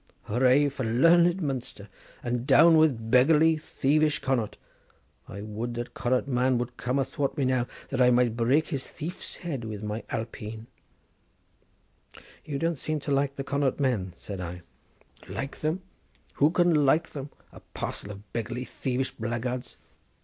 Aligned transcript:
'""Hoorah 0.23 0.67
for 0.71 0.83
learned 0.83 1.43
Munster! 1.43 1.87
and 2.23 2.47
down 2.47 2.75
with 2.77 3.11
beggarly, 3.11 3.55
thievish 3.57 4.17
Connaught! 4.17 4.57
I 5.27 5.41
would 5.43 5.75
that 5.75 5.89
a 5.89 5.91
Connaught 5.91 6.27
man 6.27 6.57
would 6.57 6.75
come 6.75 6.97
athwart 6.97 7.37
me 7.37 7.45
now, 7.45 7.67
that 7.89 8.01
I 8.01 8.09
might 8.09 8.35
break 8.35 8.69
his 8.69 8.87
thief's 8.87 9.35
head 9.45 9.63
with 9.63 9.83
my 9.83 10.01
Alpeen." 10.09 10.65
"You 12.43 12.57
don't 12.57 12.79
seem 12.79 12.99
to 13.01 13.11
like 13.11 13.35
the 13.35 13.43
Connaught 13.43 13.79
men," 13.79 14.13
said 14.15 14.41
I. 14.41 14.63
"Like 15.29 15.59
them! 15.59 15.83
who 16.37 16.49
can 16.49 16.73
like 16.73 17.11
them? 17.11 17.29
a 17.51 17.59
parcel 17.75 18.09
of 18.09 18.33
beggarly 18.33 18.65
thievish 18.65 19.11
blackguards. 19.11 19.77